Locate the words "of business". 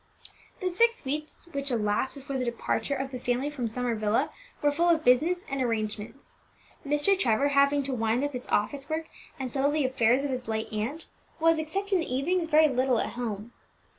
4.89-5.45